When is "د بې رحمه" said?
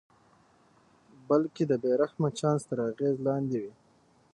1.67-2.29